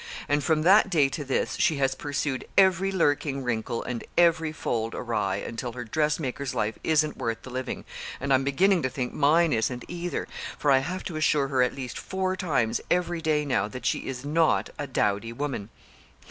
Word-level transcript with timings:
And 0.27 0.43
from 0.43 0.63
that 0.63 0.89
day 0.89 1.09
to 1.09 1.23
this 1.23 1.57
she 1.59 1.75
has 1.75 1.93
pursued 1.93 2.47
every 2.57 2.91
lurking 2.91 3.43
wrinkle 3.43 3.83
and 3.83 4.03
every 4.17 4.51
fold 4.51 4.95
awry, 4.95 5.35
until 5.35 5.73
her 5.73 5.83
dressmaker's 5.83 6.55
life 6.55 6.79
isn't 6.83 7.17
worth 7.17 7.43
the 7.43 7.51
living; 7.51 7.85
and 8.19 8.33
I'm 8.33 8.43
beginning 8.43 8.81
to 8.81 8.89
think 8.89 9.13
mine 9.13 9.53
isn't, 9.53 9.85
either, 9.87 10.27
for 10.57 10.71
I 10.71 10.79
have 10.79 11.03
to 11.03 11.17
assure 11.17 11.49
her 11.49 11.61
at 11.61 11.75
least 11.75 11.99
four 11.99 12.35
times 12.35 12.81
every 12.89 13.21
day 13.21 13.45
now 13.45 13.67
that 13.67 13.85
she 13.85 14.07
is 14.07 14.25
not 14.25 14.71
a 14.79 14.87
dowdy 14.87 15.33
woman." 15.33 15.69